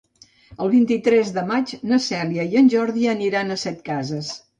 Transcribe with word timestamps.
El 0.63 0.69
vint-i-tres 0.75 1.29
de 1.35 1.43
maig 1.51 1.73
na 1.91 1.99
Cèlia 2.05 2.45
i 2.55 2.59
en 2.63 2.71
Jordi 2.75 3.05
aniran 3.13 3.57
a 3.57 3.59
Setcases. 3.65 4.33